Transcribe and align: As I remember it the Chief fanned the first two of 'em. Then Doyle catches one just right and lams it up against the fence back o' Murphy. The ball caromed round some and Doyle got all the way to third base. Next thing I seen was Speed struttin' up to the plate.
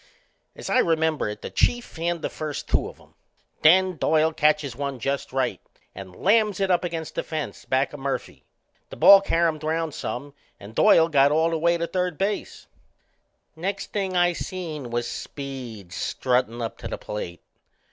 As 0.55 0.67
I 0.67 0.79
remember 0.79 1.29
it 1.29 1.43
the 1.43 1.51
Chief 1.51 1.85
fanned 1.85 2.23
the 2.23 2.29
first 2.31 2.67
two 2.67 2.87
of 2.89 2.99
'em. 2.99 3.13
Then 3.61 3.97
Doyle 3.97 4.33
catches 4.33 4.75
one 4.75 4.97
just 4.97 5.31
right 5.31 5.61
and 5.93 6.15
lams 6.15 6.59
it 6.59 6.71
up 6.71 6.83
against 6.83 7.13
the 7.13 7.21
fence 7.21 7.65
back 7.65 7.93
o' 7.93 7.97
Murphy. 7.97 8.43
The 8.89 8.95
ball 8.95 9.21
caromed 9.21 9.61
round 9.63 9.93
some 9.93 10.33
and 10.59 10.73
Doyle 10.73 11.07
got 11.07 11.31
all 11.31 11.51
the 11.51 11.59
way 11.59 11.77
to 11.77 11.85
third 11.85 12.17
base. 12.17 12.65
Next 13.55 13.93
thing 13.93 14.17
I 14.17 14.33
seen 14.33 14.89
was 14.89 15.07
Speed 15.07 15.89
struttin' 15.93 16.63
up 16.63 16.79
to 16.79 16.87
the 16.87 16.97
plate. 16.97 17.43